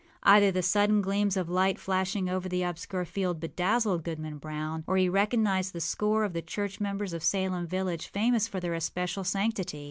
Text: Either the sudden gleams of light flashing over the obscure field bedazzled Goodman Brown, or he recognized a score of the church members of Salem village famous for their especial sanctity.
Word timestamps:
Either 0.23 0.49
the 0.49 0.63
sudden 0.63 0.99
gleams 0.99 1.37
of 1.37 1.47
light 1.47 1.77
flashing 1.77 2.27
over 2.27 2.49
the 2.49 2.63
obscure 2.63 3.05
field 3.05 3.39
bedazzled 3.39 4.03
Goodman 4.03 4.39
Brown, 4.39 4.83
or 4.87 4.97
he 4.97 5.07
recognized 5.07 5.75
a 5.75 5.79
score 5.79 6.23
of 6.23 6.33
the 6.33 6.41
church 6.41 6.79
members 6.79 7.13
of 7.13 7.21
Salem 7.23 7.67
village 7.67 8.07
famous 8.07 8.47
for 8.47 8.59
their 8.59 8.73
especial 8.73 9.23
sanctity. 9.23 9.79